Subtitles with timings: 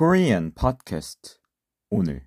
[0.00, 1.38] Korean Podcast
[1.90, 2.26] 오늘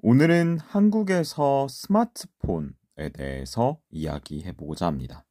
[0.00, 5.24] 오늘은 한국에서 스마트폰에 대해서 이야기해 보고자 합니다.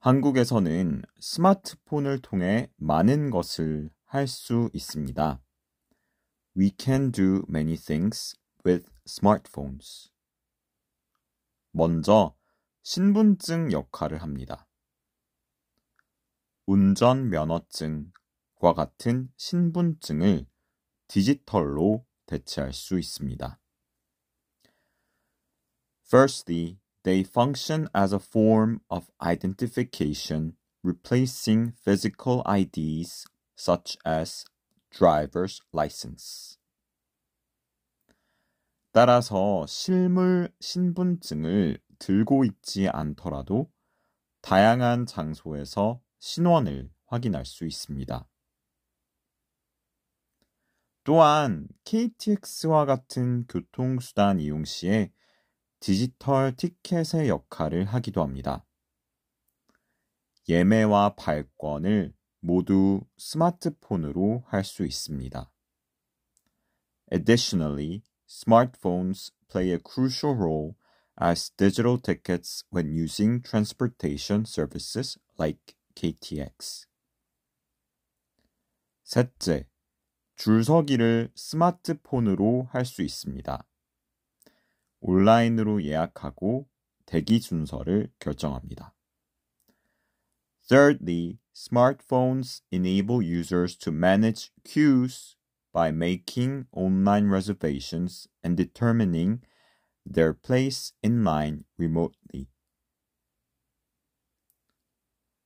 [0.00, 5.42] 한국에서는 스마트폰을 통해 많은 것을 할 수 있습니다.
[6.54, 10.10] We can do many things with smartphones.
[11.70, 12.36] 먼저
[12.82, 14.68] 신분증 역할을 합니다.
[16.66, 18.12] 운전면허증
[18.58, 20.46] 과 같은 신분증을
[21.08, 23.60] 디지털로 대체할 수 있습니다.
[26.08, 34.44] Firstly, they function as a form of identification, replacing physical IDs such as
[34.90, 36.58] driver's license.
[38.92, 43.70] 따라서 실물 신분증을 들고 있지 않더라도
[44.40, 48.26] 다양한 장소에서 신원을 확인할 수 있습니다.
[51.06, 55.12] 또한 KTX와 같은 교통수단 이용 시에
[55.78, 58.66] 디지털 티켓의 역할을 하기도 합니다.
[60.48, 65.48] 예매와 발권을 모두 스마트폰으로 할 수 있습니다.
[67.12, 70.74] Additionally, smartphones play a crucial role
[71.22, 76.88] as digital tickets when using transportation services like KTX.
[79.04, 79.68] 셋째,
[80.35, 83.67] 줄서기를 스마트폰으로 할 수 있습니다.
[85.01, 86.67] 온라인으로 예약하고
[87.05, 88.95] 대기 순서를 결정합니다.
[90.67, 95.35] Thirdly, smartphones enable users to manage queues
[95.73, 99.41] by making online reservations and determining
[100.05, 102.47] their place in line remotely.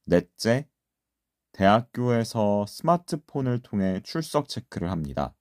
[0.07, 0.69] 넷째,
[1.52, 5.34] 대학교에서 스마트폰을 통해 출석 체크를 합니다.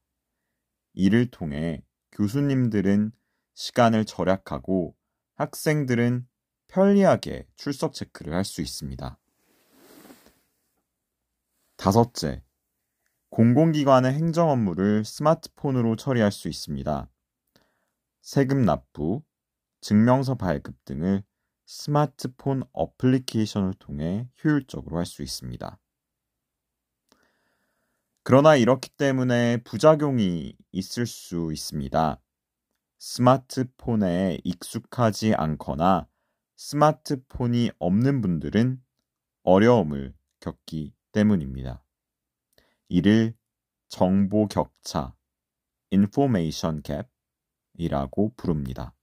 [0.94, 3.12] 이를 통해 교수님들은
[3.54, 4.96] 시간을 절약하고
[5.36, 6.28] 학생들은
[6.68, 9.18] 편리하게 출석 체크를 할 수 있습니다.
[11.78, 12.44] 다섯째,
[13.30, 17.10] 공공기관의 행정 업무를 스마트폰으로 처리할 수 있습니다.
[18.22, 19.24] 세금 납부,
[19.82, 21.24] 증명서 발급 등을
[21.66, 25.80] 스마트폰 어플리케이션을 통해 효율적으로 할 수 있습니다.
[28.30, 32.22] 그러나 이렇기 때문에 부작용이 있을 수 있습니다.
[33.00, 36.08] 스마트폰에 익숙하지 않거나
[36.56, 38.84] 스마트폰이 없는 분들은
[39.42, 41.84] 어려움을 겪기 때문입니다.
[42.88, 43.34] 이를
[43.88, 45.16] 정보 격차,
[45.92, 47.10] information gap
[47.80, 48.94] 이라고 부릅니다.